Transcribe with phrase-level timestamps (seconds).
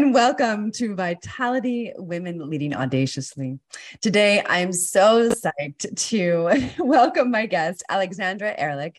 [0.00, 3.58] And welcome to Vitality Women Leading Audaciously.
[4.00, 8.98] Today, I'm so psyched to welcome my guest, Alexandra Ehrlich.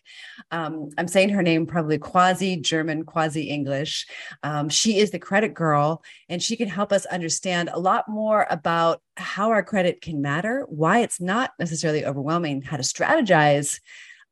[0.52, 4.06] Um, I'm saying her name probably quasi German, quasi English.
[4.44, 8.46] Um, she is the credit girl, and she can help us understand a lot more
[8.48, 13.80] about how our credit can matter, why it's not necessarily overwhelming, how to strategize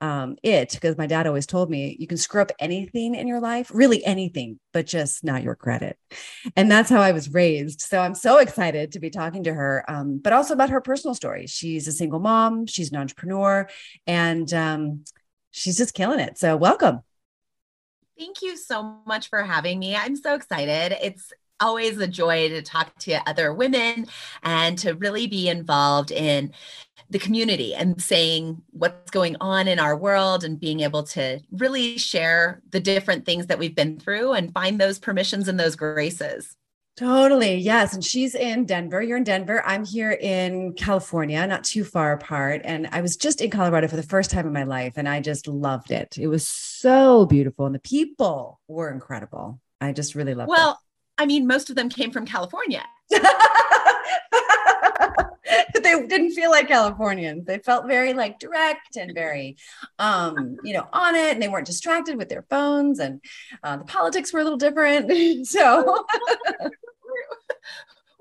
[0.00, 3.40] um, it because my dad always told me you can screw up anything in your
[3.40, 5.98] life, really anything, but just not your credit.
[6.56, 7.82] And that's how I was raised.
[7.82, 11.14] So I'm so excited to be talking to her, um, but also about her personal
[11.14, 11.46] story.
[11.46, 13.68] She's a single mom, she's an entrepreneur,
[14.06, 15.04] and um,
[15.50, 16.38] she's just killing it.
[16.38, 17.00] So welcome.
[18.18, 19.96] Thank you so much for having me.
[19.96, 20.96] I'm so excited.
[21.02, 24.06] It's always a joy to talk to other women
[24.42, 26.52] and to really be involved in
[27.10, 31.98] the community and saying what's going on in our world and being able to really
[31.98, 36.56] share the different things that we've been through and find those permissions and those graces.
[36.96, 37.54] Totally.
[37.54, 37.94] Yes.
[37.94, 39.00] And she's in Denver.
[39.00, 39.62] You're in Denver.
[39.66, 42.60] I'm here in California, not too far apart.
[42.64, 45.20] And I was just in Colorado for the first time in my life and I
[45.20, 46.18] just loved it.
[46.18, 49.60] It was so beautiful and the people were incredible.
[49.80, 50.62] I just really loved well, it.
[50.62, 50.80] Well,
[51.20, 52.82] I mean, most of them came from California.
[53.10, 53.20] they
[56.06, 57.44] didn't feel like Californians.
[57.44, 59.58] They felt very like direct and very,
[59.98, 63.00] um, you know, on it, and they weren't distracted with their phones.
[63.00, 63.20] And
[63.62, 65.10] uh, the politics were a little different.
[65.46, 66.06] so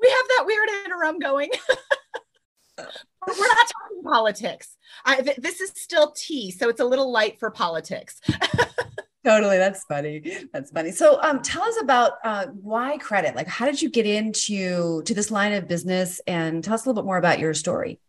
[0.01, 1.51] we have that weird interim going.
[2.78, 4.75] We're not talking politics.
[5.06, 8.19] I, th- this is still tea, so it's a little light for politics.
[9.25, 10.91] Totally that's funny that's funny.
[10.91, 13.35] So um, tell us about uh, why credit?
[13.35, 16.22] Like how did you get into to this line of business?
[16.28, 18.00] And tell us a little bit more about your story.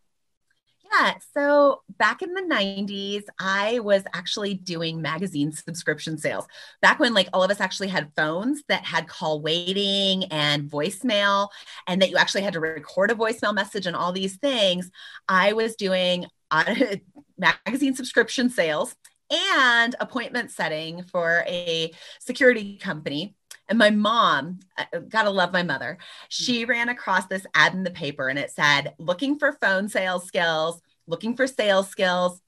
[0.92, 6.46] Yeah so back in the 90s i was actually doing magazine subscription sales.
[6.82, 11.48] Back when like all of us actually had phones that had call waiting and voicemail
[11.86, 14.90] and that you actually had to record a voicemail message and all these things
[15.28, 16.74] i was doing uh,
[17.38, 18.94] magazine subscription sales
[19.30, 23.36] and appointment setting for a security company.
[23.68, 25.98] And my mom, uh, gotta love my mother,
[26.28, 30.24] she ran across this ad in the paper and it said, looking for phone sales
[30.24, 32.40] skills, looking for sales skills,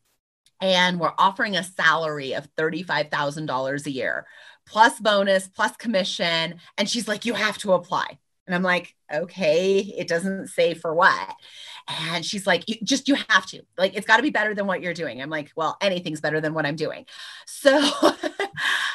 [0.61, 4.27] and we're offering a salary of $35,000 a year,
[4.65, 6.55] plus bonus, plus commission.
[6.79, 8.19] And she's like, you have to apply.
[8.47, 11.35] And I'm like, okay, it doesn't say for what.
[11.89, 14.67] And she's like, you just, you have to, like, it's got to be better than
[14.67, 15.21] what you're doing.
[15.21, 17.07] I'm like, well, anything's better than what I'm doing.
[17.47, 17.91] So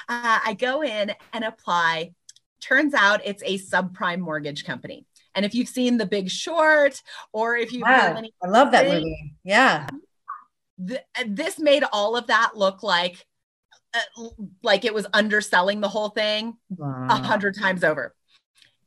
[0.09, 2.13] uh, I go in and apply.
[2.59, 5.05] Turns out it's a subprime mortgage company.
[5.35, 7.01] And if you've seen The Big Short
[7.31, 9.35] or if you've any, I love that movie.
[9.43, 9.87] Yeah.
[10.85, 13.25] Th- this made all of that look like
[13.93, 14.27] uh,
[14.63, 17.07] like it was underselling the whole thing a wow.
[17.07, 18.13] hundred times over.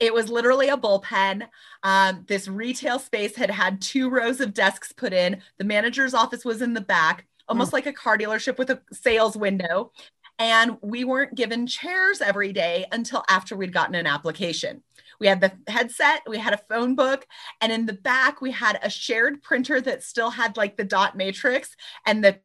[0.00, 1.46] It was literally a bullpen.
[1.82, 5.42] Um, this retail space had had two rows of desks put in.
[5.58, 7.74] The manager's office was in the back, almost mm.
[7.74, 9.92] like a car dealership with a sales window.
[10.38, 14.82] And we weren't given chairs every day until after we'd gotten an application.
[15.20, 17.26] We had the headset, we had a phone book,
[17.60, 21.14] and in the back, we had a shared printer that still had like the dot
[21.14, 22.40] matrix and the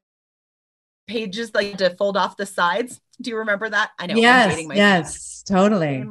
[1.08, 3.00] pages like to fold off the sides.
[3.22, 3.92] Do you remember that?
[3.98, 4.16] I know.
[4.16, 6.04] Yes, yes, totally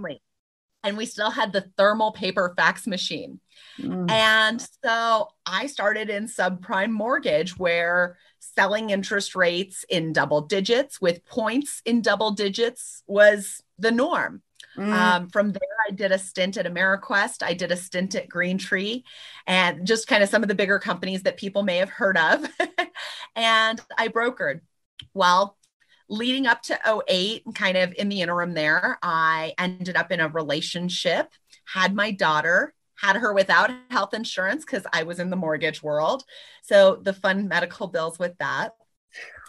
[0.85, 3.41] and we still had the thermal paper fax machine.
[3.81, 4.09] Mm.
[4.11, 11.25] And so I started in subprime mortgage where selling interest rates in double digits with
[11.25, 14.43] points in double digits was the norm.
[14.77, 14.93] Mm.
[14.93, 17.43] Um, from there, I did a stint at AmeriQuest.
[17.43, 19.05] I did a stint at Green Tree
[19.47, 22.47] and just kind of some of the bigger companies that people may have heard of.
[23.37, 24.61] and I brokered.
[25.13, 25.57] Well,
[26.09, 26.79] leading up to
[27.09, 31.29] 08 kind of in the interim there i ended up in a relationship
[31.67, 36.25] had my daughter had her without health insurance because i was in the mortgage world
[36.63, 38.73] so the fun medical bills with that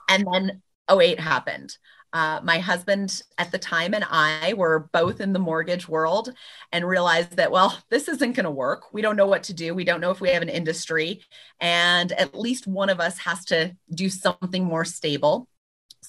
[0.10, 1.78] and then 08 happened
[2.16, 6.34] uh, my husband at the time and I were both in the mortgage world
[6.72, 8.94] and realized that, well, this isn't going to work.
[8.94, 9.74] We don't know what to do.
[9.74, 11.24] We don't know if we have an industry.
[11.60, 15.50] And at least one of us has to do something more stable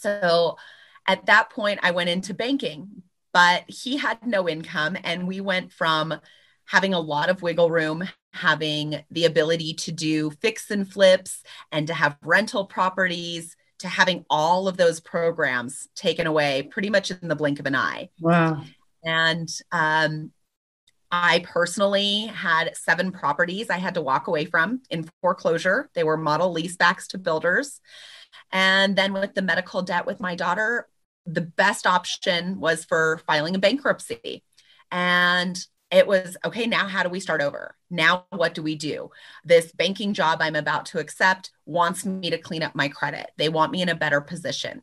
[0.00, 0.56] So
[1.06, 3.02] at that point, I went into banking,
[3.32, 4.96] but he had no income.
[5.04, 6.14] And we went from
[6.66, 11.86] having a lot of wiggle room, having the ability to do fix and flips and
[11.86, 17.28] to have rental properties to having all of those programs taken away pretty much in
[17.28, 18.08] the blink of an eye.
[18.20, 18.62] Wow.
[19.04, 20.32] And um,
[21.10, 25.88] I personally had seven properties I had to walk away from in foreclosure.
[25.94, 27.80] They were model leasebacks to builders.
[28.52, 30.88] And then with the medical debt with my daughter,
[31.26, 34.44] the best option was for filing a bankruptcy.
[34.90, 35.58] And
[35.90, 37.76] it was okay, now how do we start over?
[37.90, 39.10] Now, what do we do?
[39.44, 43.30] This banking job I'm about to accept wants me to clean up my credit.
[43.36, 44.82] They want me in a better position.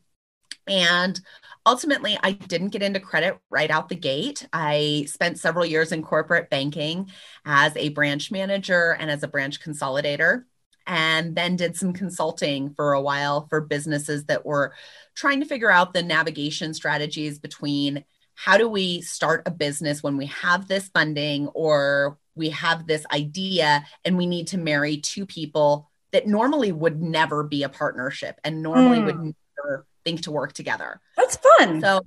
[0.66, 1.20] And
[1.66, 4.46] ultimately, I didn't get into credit right out the gate.
[4.52, 7.10] I spent several years in corporate banking
[7.44, 10.44] as a branch manager and as a branch consolidator,
[10.86, 14.74] and then did some consulting for a while for businesses that were
[15.14, 18.04] trying to figure out the navigation strategies between
[18.34, 23.06] how do we start a business when we have this funding or we have this
[23.12, 28.40] idea and we need to marry two people that normally would never be a partnership
[28.44, 29.06] and normally mm.
[29.06, 31.00] would never think to work together.
[31.16, 31.80] That's fun.
[31.80, 32.00] So,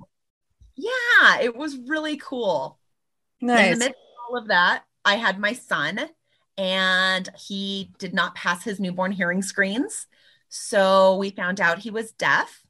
[0.76, 2.78] yeah, it was really cool.
[3.40, 3.72] Nice.
[3.72, 6.08] In the midst of all of that, I had my son
[6.58, 10.06] and he did not pass his newborn hearing screens.
[10.48, 12.64] So we found out he was deaf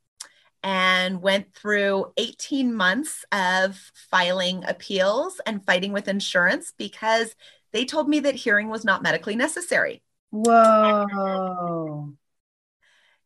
[0.62, 7.34] and went through 18 months of filing appeals and fighting with insurance because
[7.72, 10.02] they told me that hearing was not medically necessary.
[10.30, 12.12] Whoa.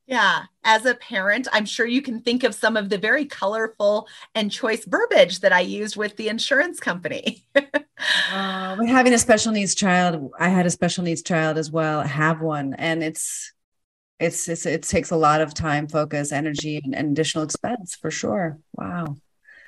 [0.07, 4.09] Yeah, as a parent, I'm sure you can think of some of the very colorful
[4.35, 7.45] and choice verbiage that I used with the insurance company.
[7.55, 12.41] uh, having a special needs child, I had a special needs child as well, have
[12.41, 13.53] one, and it's
[14.19, 18.11] it's, it's it takes a lot of time, focus, energy, and, and additional expense for
[18.11, 18.59] sure.
[18.75, 19.17] Wow.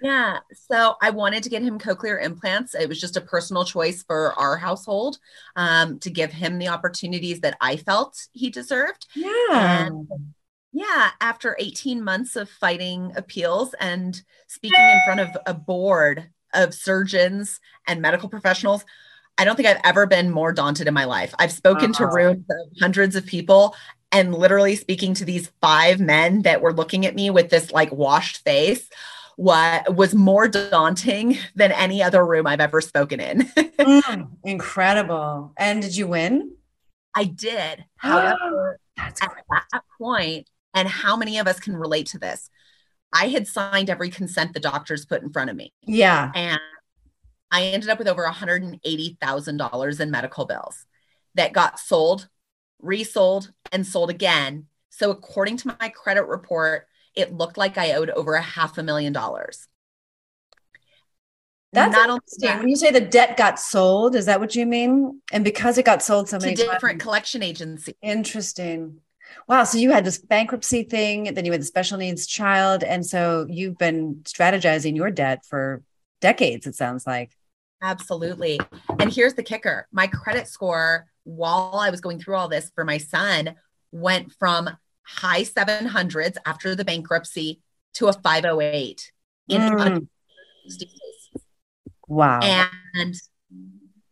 [0.04, 0.40] Yeah.
[0.68, 2.74] So I wanted to get him cochlear implants.
[2.74, 5.16] It was just a personal choice for our household
[5.56, 9.06] um, to give him the opportunities that I felt he deserved.
[9.14, 9.86] Yeah.
[9.86, 10.06] And
[10.74, 11.08] yeah.
[11.22, 17.58] After 18 months of fighting appeals and speaking in front of a board of surgeons
[17.86, 18.84] and medical professionals,
[19.38, 21.34] I don't think I've ever been more daunted in my life.
[21.38, 23.74] I've spoken to rooms of hundreds of people
[24.12, 27.90] and literally speaking to these five men that were looking at me with this like
[27.90, 28.90] washed face
[29.36, 33.42] what was more daunting than any other room I've ever spoken in.
[33.56, 35.52] mm, incredible.
[35.56, 36.52] And did you win?
[37.14, 37.84] I did.
[37.96, 42.50] However, at that point, and how many of us can relate to this?
[43.12, 45.72] I had signed every consent the doctors put in front of me.
[45.82, 46.32] Yeah.
[46.34, 46.60] And
[47.50, 50.87] I ended up with over $180,000 in medical bills
[51.37, 52.28] that got sold
[52.84, 54.66] resold, and sold again.
[54.90, 58.82] So, according to my credit report, it looked like I owed over a half a
[58.82, 59.69] million dollars.
[61.72, 62.49] That's not interesting.
[62.49, 65.20] That, when you say the debt got sold, is that what you mean?
[65.32, 67.94] And because it got sold so many different times, collection agencies.
[68.00, 69.00] Interesting.
[69.49, 69.64] Wow.
[69.64, 72.84] So you had this bankruptcy thing, then you had the special needs child.
[72.84, 75.82] And so you've been strategizing your debt for
[76.20, 77.32] decades, it sounds like.
[77.82, 78.61] Absolutely.
[78.99, 82.84] And here's the kicker my credit score while I was going through all this for
[82.84, 83.56] my son
[83.90, 84.71] went from
[85.04, 87.61] high 700s after the bankruptcy
[87.94, 89.12] to a 508
[89.49, 90.08] in mm.
[92.08, 92.40] Wow.
[92.42, 93.14] And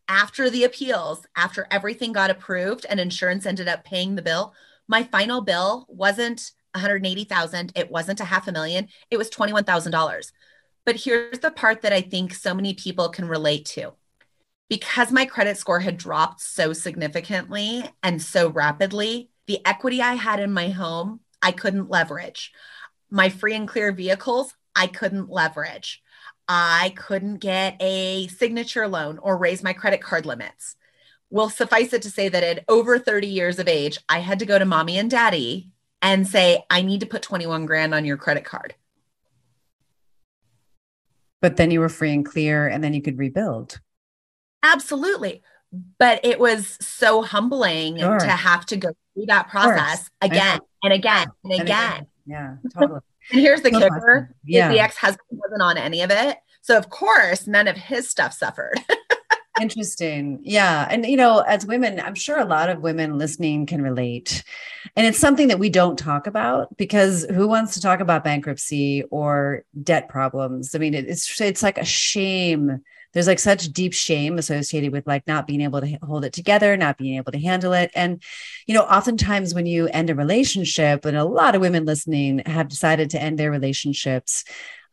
[0.08, 4.54] after the appeals, after everything got approved and insurance ended up paying the bill,
[4.88, 10.32] my final bill wasn't 180,000, it wasn't a half a million, it was $21,000.
[10.84, 13.92] But here's the part that I think so many people can relate to
[14.68, 20.40] because my credit score had dropped so significantly and so rapidly, the equity I had
[20.40, 22.52] in my home, I couldn't leverage.
[23.10, 26.02] My free and clear vehicles, I couldn't leverage.
[26.48, 30.76] I couldn't get a signature loan or raise my credit card limits.
[31.30, 34.46] Well, suffice it to say that at over 30 years of age, I had to
[34.46, 35.70] go to mommy and daddy
[36.02, 38.74] and say, I need to put 21 grand on your credit card.
[41.40, 43.80] But then you were free and clear, and then you could rebuild.
[44.62, 45.42] Absolutely.
[45.98, 48.18] But it was so humbling sure.
[48.18, 51.92] to have to go through that process again and again and, and again.
[51.92, 52.06] again.
[52.26, 53.00] Yeah, totally.
[53.30, 54.68] and here's the so kicker yeah.
[54.68, 56.38] the ex-husband wasn't on any of it.
[56.60, 58.78] So of course, none of his stuff suffered.
[59.60, 60.40] Interesting.
[60.42, 60.88] Yeah.
[60.90, 64.42] And, you know, as women, I'm sure a lot of women listening can relate.
[64.96, 69.04] And it's something that we don't talk about because who wants to talk about bankruptcy
[69.10, 70.74] or debt problems?
[70.74, 75.26] I mean, it's, it's like a shame there's like such deep shame associated with like
[75.26, 77.90] not being able to hold it together, not being able to handle it.
[77.94, 78.22] And,
[78.66, 82.68] you know, oftentimes when you end a relationship, and a lot of women listening have
[82.68, 84.44] decided to end their relationships,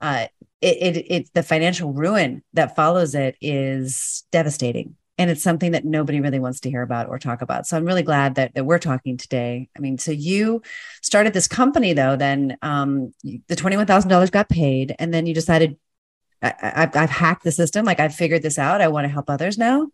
[0.02, 0.28] uh,
[0.62, 5.84] it, it, it the financial ruin that follows it is devastating and it's something that
[5.84, 7.68] nobody really wants to hear about or talk about.
[7.68, 9.68] So I'm really glad that, that we're talking today.
[9.76, 10.62] I mean, so you
[11.02, 15.78] started this company though, then um, the $21,000 got paid and then you decided
[16.41, 17.86] I, I've, I've hacked the system.
[17.86, 18.81] Like I've figured this out.
[18.81, 19.88] I want to help others now.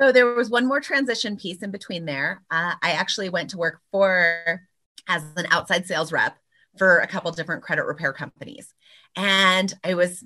[0.00, 2.42] So there was one more transition piece in between there.
[2.50, 4.62] Uh, I actually went to work for
[5.08, 6.36] as an outside sales rep
[6.76, 8.72] for a couple different credit repair companies.
[9.16, 10.24] And I was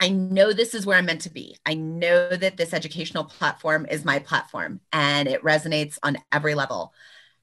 [0.00, 1.56] I know this is where I'm meant to be.
[1.64, 6.92] I know that this educational platform is my platform and it resonates on every level.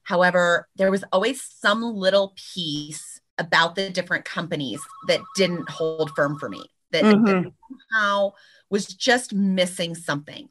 [0.02, 3.09] However, there was always some little piece
[3.40, 7.24] about the different companies that didn't hold firm for me, that, mm-hmm.
[7.24, 7.52] that
[7.90, 8.32] somehow
[8.68, 10.48] was just missing something.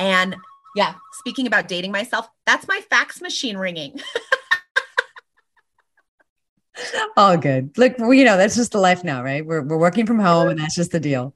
[0.00, 0.34] And
[0.74, 4.00] yeah, speaking about dating myself, that's my fax machine ringing.
[7.16, 7.76] All good.
[7.78, 9.46] Look, you know, that's just the life now, right?
[9.46, 11.34] We're, we're working from home and that's just the deal.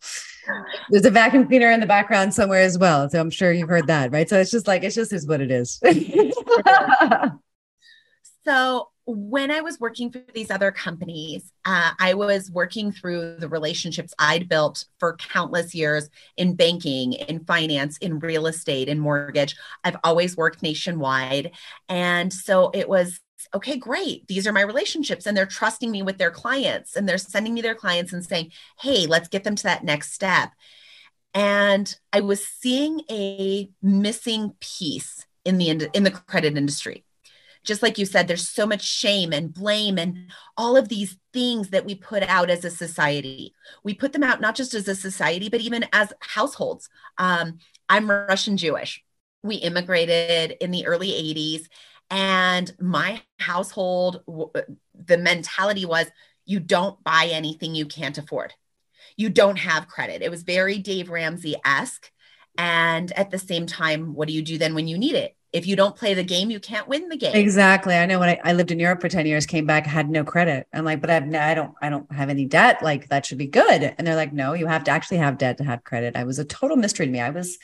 [0.91, 3.09] There's a vacuum cleaner in the background somewhere as well.
[3.09, 4.29] So I'm sure you've heard that, right?
[4.29, 5.81] So it's just like, it's just is what it is.
[8.45, 13.49] so when I was working for these other companies, uh, I was working through the
[13.49, 19.57] relationships I'd built for countless years in banking, in finance, in real estate, in mortgage.
[19.85, 21.53] I've always worked nationwide.
[21.89, 23.21] And so it was
[23.55, 24.27] okay, great.
[24.29, 25.27] These are my relationships.
[25.27, 28.53] And they're trusting me with their clients and they're sending me their clients and saying,
[28.79, 30.53] hey, let's get them to that next step.
[31.35, 37.05] And I was seeing a missing piece in the in the credit industry.
[37.65, 41.71] Just like you said, there's so much shame and blame and all of these things
[41.71, 43.55] that we put out as a society.
[43.85, 46.89] We put them out not just as a society, but even as households.
[47.19, 49.03] Um, I'm Russian Jewish.
[49.43, 51.67] We immigrated in the early 80s
[52.11, 54.23] and my household,
[54.95, 56.07] the mentality was
[56.45, 58.53] you don't buy anything you can't afford.
[59.17, 60.23] You don't have credit.
[60.23, 62.11] It was very Dave Ramsey esque.
[62.59, 65.37] And at the same time, what do you do then when you need it?
[65.53, 67.35] If you don't play the game, you can't win the game.
[67.35, 67.95] Exactly.
[67.95, 70.23] I know when I, I lived in Europe for 10 years, came back, had no
[70.23, 70.67] credit.
[70.73, 72.83] I'm like, but I've, I don't, I don't have any debt.
[72.83, 73.95] Like that should be good.
[73.99, 76.15] And they're like, no, you have to actually have debt to have credit.
[76.17, 77.21] I was a total mystery to me.
[77.21, 77.59] I was,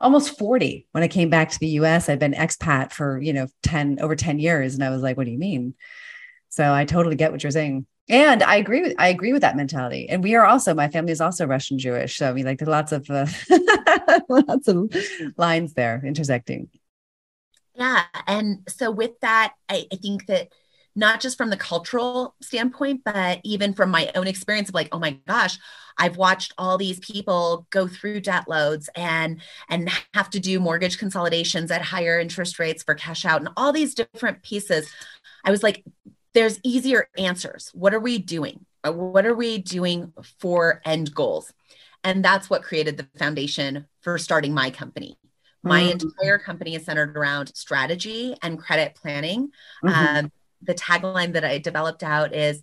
[0.00, 2.08] almost 40 when I came back to the US.
[2.08, 4.74] I'd been expat for, you know, 10 over 10 years.
[4.74, 5.74] And I was like, what do you mean?
[6.48, 7.86] So I totally get what you're saying.
[8.08, 10.08] And I agree with I agree with that mentality.
[10.08, 12.16] And we are also my family is also Russian Jewish.
[12.16, 13.26] So I mean, like there's lots of uh,
[14.28, 14.94] lots of
[15.36, 16.68] lines there intersecting.
[17.78, 20.48] Yeah, and so with that, I, I think that
[20.94, 24.98] not just from the cultural standpoint, but even from my own experience of like, oh
[24.98, 25.58] my gosh,
[25.98, 30.98] I've watched all these people go through debt loads and and have to do mortgage
[30.98, 34.90] consolidations at higher interest rates for cash out and all these different pieces.
[35.44, 35.84] I was like,
[36.32, 37.70] there's easier answers.
[37.74, 38.64] What are we doing?
[38.86, 41.52] Uh, what are we doing for end goals?
[42.04, 45.18] And that's what created the foundation for starting my company.
[45.66, 46.08] My mm-hmm.
[46.08, 49.50] entire company is centered around strategy and credit planning.
[49.84, 50.16] Mm-hmm.
[50.16, 50.32] Um,
[50.62, 52.62] the tagline that I developed out is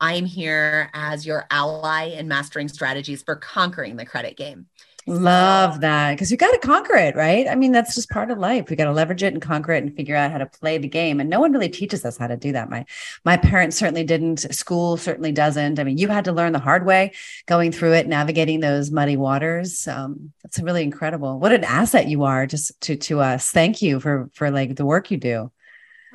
[0.00, 4.66] I'm here as your ally in mastering strategies for conquering the credit game.
[5.06, 7.46] Love that because you got to conquer it, right?
[7.46, 8.70] I mean, that's just part of life.
[8.70, 10.88] We got to leverage it and conquer it and figure out how to play the
[10.88, 11.20] game.
[11.20, 12.70] And no one really teaches us how to do that.
[12.70, 12.86] My
[13.22, 14.54] my parents certainly didn't.
[14.54, 15.78] School certainly doesn't.
[15.78, 17.12] I mean, you had to learn the hard way,
[17.44, 19.86] going through it, navigating those muddy waters.
[19.86, 21.38] Um, that's really incredible.
[21.38, 23.50] What an asset you are just to to us.
[23.50, 25.52] Thank you for for like the work you do.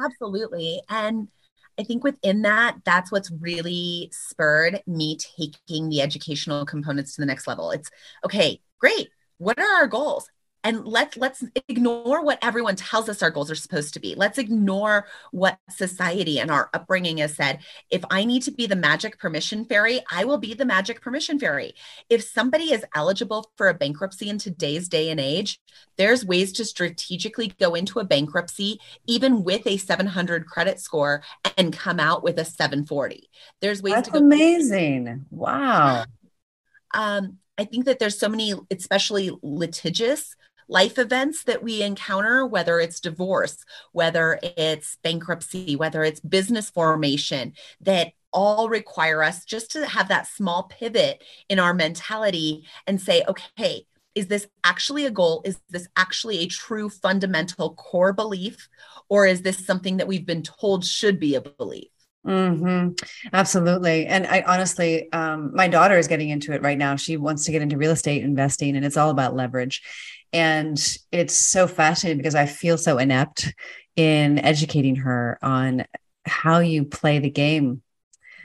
[0.03, 0.81] Absolutely.
[0.89, 1.27] And
[1.79, 7.25] I think within that, that's what's really spurred me taking the educational components to the
[7.25, 7.71] next level.
[7.71, 7.89] It's
[8.25, 9.09] okay, great.
[9.37, 10.29] What are our goals?
[10.63, 14.15] and let's let's ignore what everyone tells us our goals are supposed to be.
[14.15, 17.59] Let's ignore what society and our upbringing has said.
[17.89, 21.39] If i need to be the magic permission fairy i will be the magic permission
[21.39, 21.73] fairy.
[22.09, 25.59] If somebody is eligible for a bankruptcy in today's day and age
[25.97, 31.23] there's ways to strategically go into a bankruptcy even with a 700 credit score
[31.57, 33.29] and come out with a 740
[33.61, 35.25] there's ways That's to go amazing.
[35.29, 36.05] Wow.
[36.93, 40.33] Um I think that there's so many, especially litigious
[40.69, 43.57] life events that we encounter, whether it's divorce,
[43.91, 50.27] whether it's bankruptcy, whether it's business formation, that all require us just to have that
[50.27, 53.85] small pivot in our mentality and say, okay,
[54.15, 55.41] is this actually a goal?
[55.43, 58.69] Is this actually a true fundamental core belief?
[59.09, 61.89] Or is this something that we've been told should be a belief?
[62.25, 62.93] Mm-hmm.
[63.31, 64.05] Absolutely.
[64.05, 66.95] And I honestly, um, my daughter is getting into it right now.
[66.95, 69.81] She wants to get into real estate investing, and it's all about leverage.
[70.33, 70.77] And
[71.11, 73.53] it's so fascinating because I feel so inept
[73.95, 75.85] in educating her on
[76.25, 77.81] how you play the game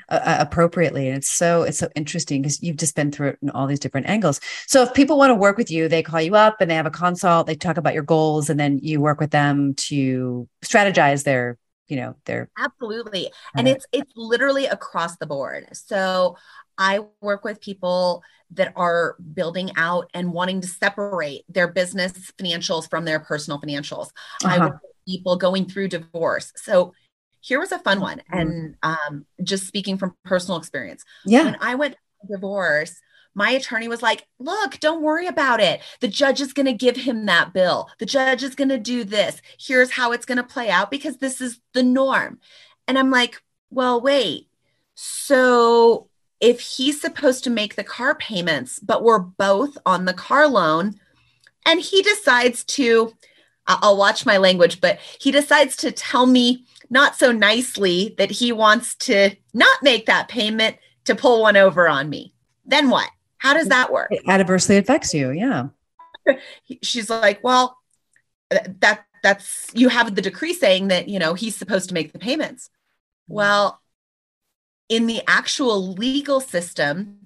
[0.09, 3.39] uh, uh appropriately and it's so it's so interesting because you've just been through it
[3.43, 6.21] in all these different angles so if people want to work with you they call
[6.21, 9.01] you up and they have a consult they talk about your goals and then you
[9.01, 11.57] work with them to strategize their
[11.89, 13.31] you know they're absolutely.
[13.57, 15.69] And it's it's literally across the board.
[15.73, 16.37] So
[16.77, 22.89] i work with people that are building out and wanting to separate their business financials
[22.89, 24.09] from their personal financials.
[24.45, 24.55] Uh-huh.
[24.55, 26.53] i work with people going through divorce.
[26.57, 26.93] So
[27.41, 28.39] here was a fun one mm-hmm.
[28.39, 31.05] and um, just speaking from personal experience.
[31.27, 31.45] Yeah.
[31.45, 31.97] When i went
[32.31, 33.01] divorce
[33.35, 35.81] my attorney was like, Look, don't worry about it.
[36.01, 37.89] The judge is going to give him that bill.
[37.99, 39.41] The judge is going to do this.
[39.59, 42.39] Here's how it's going to play out because this is the norm.
[42.87, 44.49] And I'm like, Well, wait.
[44.95, 46.09] So
[46.41, 50.95] if he's supposed to make the car payments, but we're both on the car loan,
[51.67, 53.15] and he decides to,
[53.67, 58.53] I'll watch my language, but he decides to tell me not so nicely that he
[58.53, 62.35] wants to not make that payment to pull one over on me.
[62.67, 63.09] Then what?
[63.45, 64.09] How does that work?
[64.11, 65.31] It adversely affects you.
[65.31, 65.69] Yeah.
[66.83, 67.77] She's like, well,
[68.51, 72.19] that that's you have the decree saying that, you know, he's supposed to make the
[72.19, 72.71] payments.
[73.29, 73.83] Well,
[74.89, 77.19] in the actual legal system,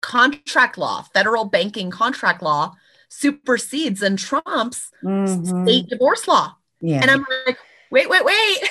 [0.00, 2.74] contract law, federal banking contract law
[3.10, 5.64] supersedes and trumps mm-hmm.
[5.64, 6.54] state divorce law.
[6.80, 7.00] Yeah.
[7.02, 7.58] And I'm like,
[7.90, 8.58] wait, wait, wait.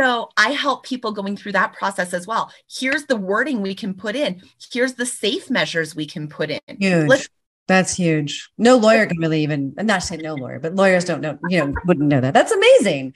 [0.00, 2.50] So I help people going through that process as well.
[2.70, 4.42] Here's the wording we can put in.
[4.72, 6.60] Here's the safe measures we can put in.
[6.66, 7.08] Huge.
[7.08, 7.28] Let's-
[7.68, 8.50] that's huge.
[8.58, 11.58] No lawyer can really even, I'm not saying no lawyer, but lawyers don't know, you
[11.60, 12.34] know, wouldn't know that.
[12.34, 13.14] That's amazing.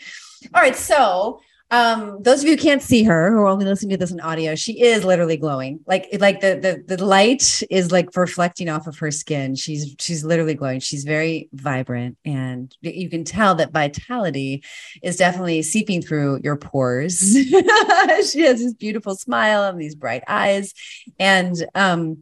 [0.55, 0.77] All right.
[0.77, 1.41] So
[1.75, 4.21] um, those of you who can't see her who are only listening to this in
[4.21, 5.81] audio, she is literally glowing.
[5.87, 6.55] Like like the
[6.87, 9.57] the the light is like reflecting off of her skin.
[9.57, 10.79] She's she's literally glowing.
[10.79, 14.63] She's very vibrant, and you can tell that vitality
[15.03, 17.19] is definitely seeping through your pores.
[17.33, 20.75] she has this beautiful smile and these bright eyes,
[21.19, 22.19] and um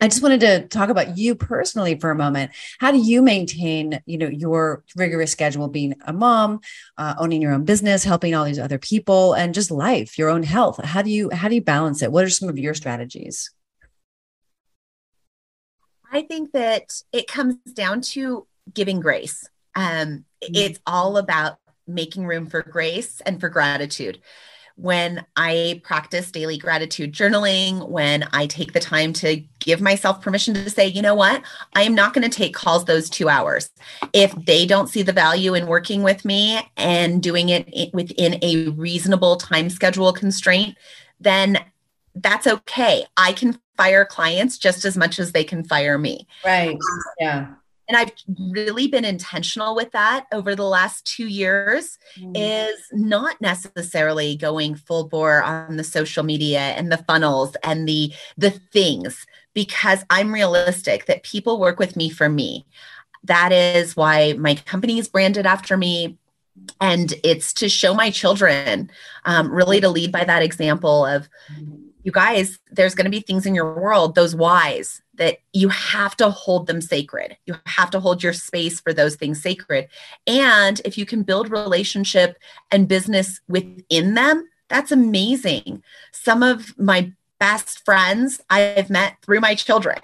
[0.00, 2.50] I just wanted to talk about you personally for a moment.
[2.78, 6.60] How do you maintain, you know, your rigorous schedule, being a mom,
[6.98, 10.42] uh, owning your own business, helping all these other people, and just life, your own
[10.42, 10.84] health?
[10.84, 12.12] How do you how do you balance it?
[12.12, 13.50] What are some of your strategies?
[16.12, 19.48] I think that it comes down to giving grace.
[19.74, 20.54] Um, mm-hmm.
[20.54, 24.20] It's all about making room for grace and for gratitude
[24.76, 30.54] when I practice daily gratitude journaling, when I take the time to give myself permission
[30.54, 31.42] to say, you know what,
[31.74, 33.68] I am not going to take calls those two hours.
[34.14, 38.68] If they don't see the value in working with me and doing it within a
[38.68, 40.78] reasonable time schedule constraint,
[41.20, 41.58] then
[42.14, 43.04] that's okay.
[43.16, 46.26] I can fire clients just as much as they can fire me.
[46.44, 46.78] Right.
[47.20, 47.48] Yeah
[47.88, 48.12] and I've
[48.50, 52.32] really been intentional with that over the last two years mm.
[52.34, 58.12] is not necessarily going full bore on the social media and the funnels and the
[58.36, 59.26] the things
[59.56, 62.66] because I'm realistic that people work with me for me.
[63.24, 66.18] That is why my company is branded after me.
[66.78, 68.90] And it's to show my children,
[69.24, 71.30] um, really to lead by that example of,
[72.02, 76.14] you guys, there's going to be things in your world, those whys that you have
[76.18, 77.38] to hold them sacred.
[77.46, 79.88] You have to hold your space for those things sacred.
[80.26, 82.36] And if you can build relationship
[82.70, 85.82] and business within them, that's amazing.
[86.12, 89.98] Some of my best friends I've met through my children.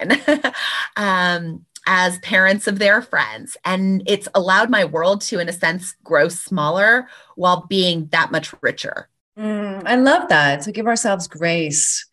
[0.95, 3.57] um, as parents of their friends.
[3.65, 8.53] And it's allowed my world to, in a sense, grow smaller while being that much
[8.61, 9.09] richer.
[9.37, 10.61] Mm, I love that.
[10.61, 12.05] To give ourselves grace.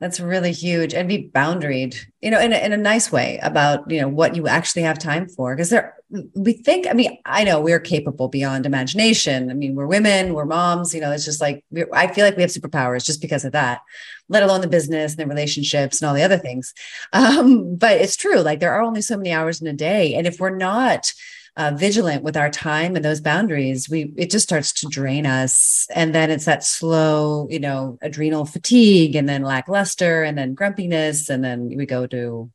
[0.00, 3.90] That's really huge and be boundaried, you know, in a, in a nice way about,
[3.90, 5.54] you know, what you actually have time for.
[5.54, 5.94] Because there,
[6.34, 9.50] we think, I mean, I know we're capable beyond imagination.
[9.50, 12.42] I mean, we're women, we're moms, you know, it's just like, I feel like we
[12.42, 13.82] have superpowers just because of that,
[14.30, 16.74] let alone the business and the relationships and all the other things.
[17.12, 18.40] Um, but it's true.
[18.40, 20.14] Like there are only so many hours in a day.
[20.14, 21.12] And if we're not,
[21.56, 25.86] uh, vigilant with our time and those boundaries, we it just starts to drain us,
[25.94, 31.28] and then it's that slow, you know, adrenal fatigue, and then lackluster, and then grumpiness,
[31.28, 32.50] and then we go to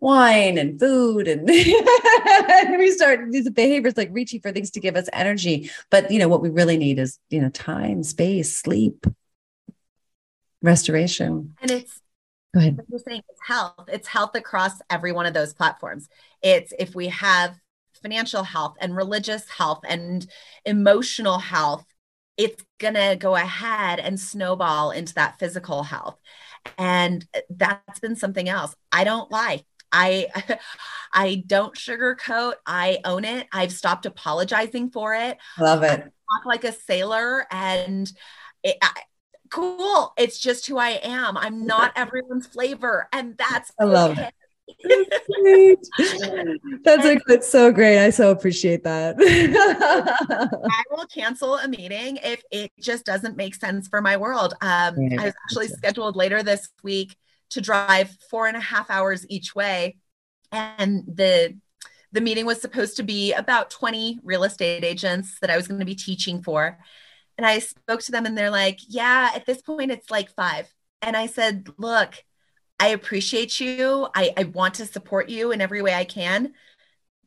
[0.00, 4.96] wine and food and, and we start these behaviors like reaching for things to give
[4.96, 5.70] us energy.
[5.90, 9.06] But you know what we really need is you know time space sleep
[10.62, 11.54] restoration.
[11.60, 12.00] And it's
[12.54, 12.80] go ahead.
[12.88, 13.88] you're saying it's health.
[13.88, 16.08] It's health across every one of those platforms.
[16.42, 17.58] It's if we have
[17.98, 20.26] financial health and religious health and
[20.64, 21.84] emotional health
[22.38, 26.18] it's going to go ahead and snowball into that physical health.
[26.78, 28.74] And eh, that's been something else.
[28.92, 29.64] I don't lie.
[29.90, 30.28] I
[31.12, 32.54] I don't sugarcoat.
[32.64, 33.48] I own it.
[33.52, 35.36] I've stopped apologizing for it.
[35.58, 35.88] Love it.
[35.90, 38.10] I talk like a sailor and
[38.62, 38.92] it, I,
[39.50, 40.12] cool.
[40.16, 41.36] It's just who I am.
[41.36, 44.28] I'm not everyone's flavor and that's I love okay.
[44.28, 44.34] it.
[46.84, 48.04] That's like that's so great.
[48.04, 49.16] I so appreciate that.
[50.70, 54.54] I will cancel a meeting if it just doesn't make sense for my world.
[54.60, 57.16] Um, I was actually scheduled later this week
[57.50, 59.96] to drive four and a half hours each way,
[60.52, 61.56] and the
[62.12, 65.80] the meeting was supposed to be about 20 real estate agents that I was going
[65.80, 66.78] to be teaching for.
[67.36, 70.72] And I spoke to them and they're like, yeah, at this point, it's like five.
[71.02, 72.14] And I said, look,
[72.80, 74.08] I appreciate you.
[74.14, 76.52] I, I want to support you in every way I can.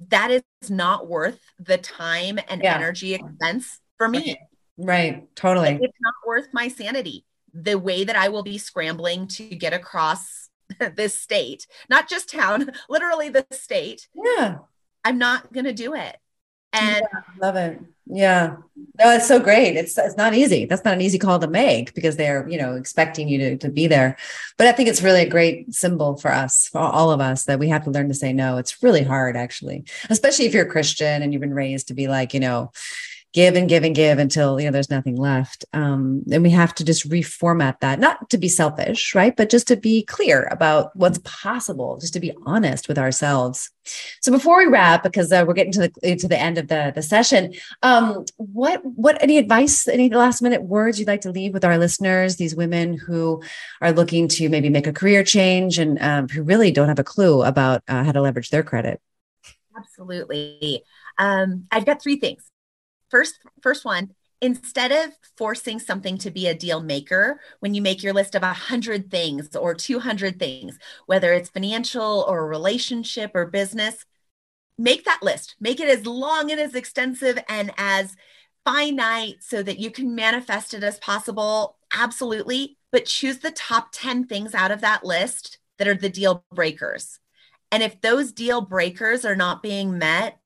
[0.07, 2.75] That is not worth the time and yeah.
[2.75, 4.39] energy expense for me.
[4.77, 5.27] Right.
[5.35, 5.77] Totally.
[5.81, 7.25] It's not worth my sanity.
[7.53, 10.49] The way that I will be scrambling to get across
[10.95, 14.07] this state, not just town, literally the state.
[14.15, 14.59] Yeah.
[15.03, 16.15] I'm not going to do it.
[16.73, 17.79] And yeah, love it.
[18.05, 18.57] Yeah.
[18.99, 19.75] No, it's so great.
[19.77, 20.65] It's it's not easy.
[20.65, 23.69] That's not an easy call to make because they're, you know, expecting you to, to
[23.69, 24.17] be there.
[24.57, 27.59] But I think it's really a great symbol for us, for all of us, that
[27.59, 28.57] we have to learn to say no.
[28.57, 32.07] It's really hard, actually, especially if you're a Christian and you've been raised to be
[32.07, 32.71] like, you know,
[33.33, 35.63] give and give and give until you know there's nothing left.
[35.73, 39.67] Um, and we have to just reformat that not to be selfish right but just
[39.67, 43.71] to be clear about what's possible just to be honest with ourselves.
[44.19, 46.91] So before we wrap because uh, we're getting to the to the end of the
[46.93, 51.53] the session um, what what any advice any last minute words you'd like to leave
[51.53, 53.41] with our listeners these women who
[53.81, 57.03] are looking to maybe make a career change and um, who really don't have a
[57.03, 58.99] clue about uh, how to leverage their credit?
[59.77, 60.83] Absolutely.
[61.17, 62.51] Um, i've got three things
[63.11, 68.01] first first one instead of forcing something to be a deal maker when you make
[68.01, 74.05] your list of 100 things or 200 things whether it's financial or relationship or business
[74.81, 75.55] make that list.
[75.59, 78.15] Make it as long and as extensive and as
[78.65, 81.77] finite so that you can manifest it as possible.
[81.93, 82.77] Absolutely.
[82.91, 87.19] But choose the top 10 things out of that list that are the deal breakers.
[87.71, 90.39] And if those deal breakers are not being met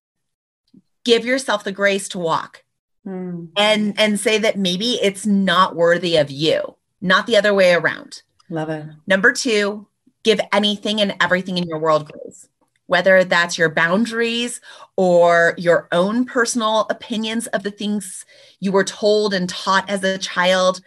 [1.05, 2.63] give yourself the grace to walk
[3.07, 3.47] mm.
[3.55, 8.23] and and say that maybe it's not worthy of you not the other way around.
[8.49, 8.85] Love it.
[9.07, 9.87] Number two
[10.23, 12.49] give anything and everything in your world grace
[12.87, 14.61] whether that's your boundaries
[14.95, 18.25] or your own personal opinions of the things
[18.59, 20.81] you were told and taught as a child.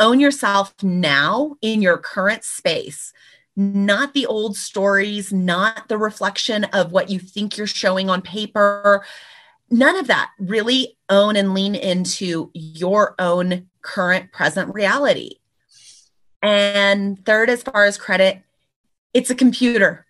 [0.00, 3.12] Own yourself now in your current space
[3.56, 9.04] not the old stories, not the reflection of what you think you're showing on paper,
[9.70, 15.36] none of that really own and lean into your own current present reality.
[16.42, 18.42] And third, as far as credit,
[19.12, 20.06] it's a computer.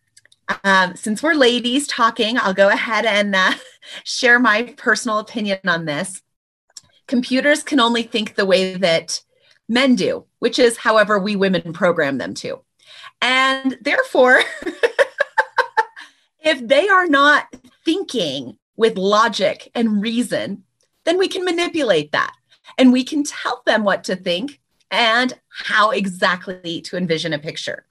[0.63, 3.53] Um, since we're ladies talking, I'll go ahead and uh,
[4.05, 6.23] share my personal opinion on this.
[7.07, 9.23] Computers can only think the way that
[9.69, 12.61] men do, which is however we women program them to.
[13.23, 14.43] And therefore,
[16.41, 17.47] if they are not
[17.85, 20.65] thinking with logic and reason,
[21.05, 22.33] then we can manipulate that
[22.79, 24.61] and we can tell them what to think
[24.91, 27.85] and how exactly to envision a picture.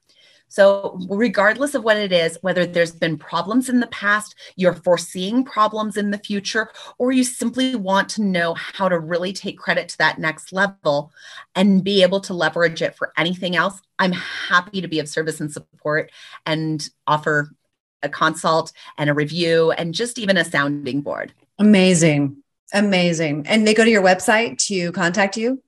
[0.53, 5.43] So, regardless of what it is, whether there's been problems in the past, you're foreseeing
[5.43, 6.69] problems in the future,
[6.99, 11.11] or you simply want to know how to really take credit to that next level
[11.55, 15.41] and be able to leverage it for anything else, I'm happy to be of service
[15.41, 16.11] and support
[16.45, 17.49] and offer
[18.03, 21.33] a consult and a review and just even a sounding board.
[21.59, 22.37] Amazing.
[22.73, 23.45] Amazing.
[23.47, 25.61] And they go to your website to contact you?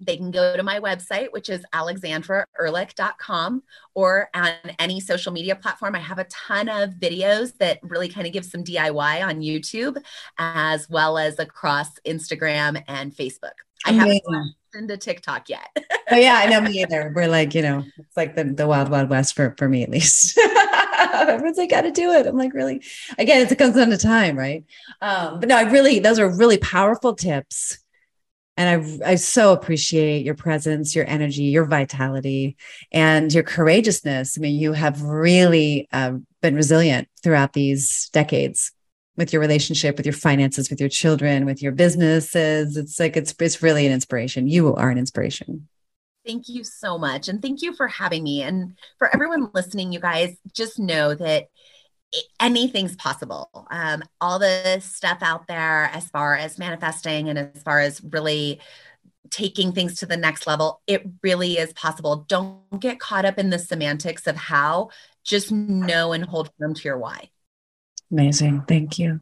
[0.00, 3.62] They can go to my website, which is alexandraehrlich.com,
[3.94, 5.94] or on any social media platform.
[5.94, 9.96] I have a ton of videos that really kind of give some DIY on YouTube,
[10.38, 13.52] as well as across Instagram and Facebook.
[13.86, 14.20] Amazing.
[14.28, 15.68] I haven't into TikTok yet.
[16.10, 17.12] oh yeah, I know me either.
[17.14, 19.90] We're like, you know, it's like the, the wild, wild west for, for me at
[19.90, 20.38] least.
[21.28, 22.26] Everyone's like, got to do it.
[22.26, 22.82] I'm like, really?
[23.18, 24.64] Again, it comes down to time, right?
[25.00, 27.78] Um, but no, I really, those are really powerful tips.
[28.56, 32.56] And I, I so appreciate your presence, your energy, your vitality,
[32.92, 34.38] and your courageousness.
[34.38, 38.70] I mean, you have really uh, been resilient throughout these decades
[39.16, 42.76] with your relationship, with your finances, with your children, with your businesses.
[42.76, 44.46] It's like it's it's really an inspiration.
[44.46, 45.68] You are an inspiration.
[46.26, 47.28] Thank you so much.
[47.28, 48.42] And thank you for having me.
[48.42, 51.48] And for everyone listening, you guys just know that
[52.40, 53.48] anything's possible.
[53.70, 58.60] Um, all the stuff out there as far as manifesting and as far as really
[59.30, 62.24] taking things to the next level, it really is possible.
[62.28, 64.90] Don't get caught up in the semantics of how,
[65.24, 67.30] just know and hold firm to your why.
[68.10, 68.62] Amazing.
[68.68, 69.20] Thank you.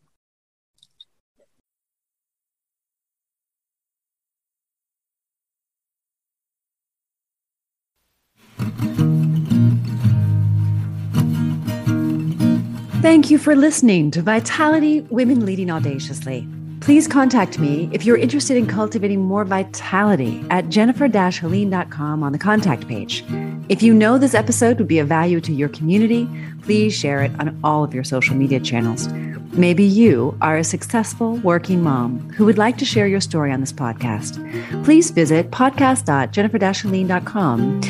[13.02, 16.46] Thank you for listening to Vitality Women Leading Audaciously.
[16.80, 22.86] Please contact me if you're interested in cultivating more vitality at jennifer-helene.com on the contact
[22.86, 23.24] page.
[23.68, 26.28] If you know this episode would be of value to your community,
[26.62, 29.08] please share it on all of your social media channels.
[29.52, 33.58] Maybe you are a successful working mom who would like to share your story on
[33.58, 34.84] this podcast.
[34.84, 37.80] Please visit podcast.jennifer-helene.com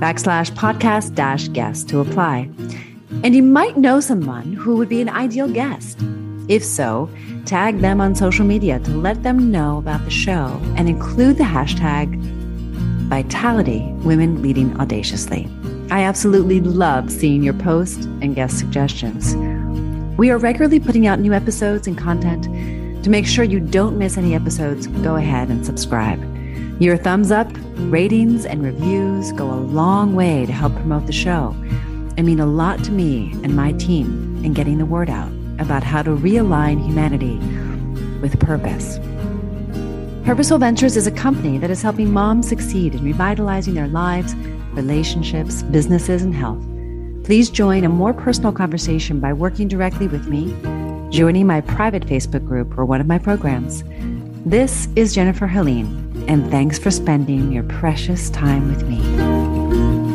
[0.00, 2.50] backslash podcast dash guest to apply.
[3.22, 5.98] And you might know someone who would be an ideal guest.
[6.48, 7.08] If so,
[7.44, 11.44] tag them on social media to let them know about the show and include the
[11.44, 12.16] hashtag
[13.08, 15.48] Vitality Women Leading Audaciously.
[15.90, 19.36] I absolutely love seeing your posts and guest suggestions.
[20.18, 22.44] We are regularly putting out new episodes and content.
[23.04, 26.20] To make sure you don't miss any episodes, go ahead and subscribe.
[26.82, 31.54] Your thumbs up, ratings, and reviews go a long way to help promote the show
[32.16, 35.82] and mean a lot to me and my team in getting the word out about
[35.82, 37.36] how to realign humanity
[38.20, 38.98] with purpose.
[40.24, 44.34] Purposeful Ventures is a company that is helping moms succeed in revitalizing their lives,
[44.72, 46.60] relationships, businesses, and health.
[47.24, 50.54] Please join a more personal conversation by working directly with me,
[51.10, 53.84] joining my private Facebook group, or one of my programs.
[54.44, 60.05] This is Jennifer Helene, and thanks for spending your precious time with me.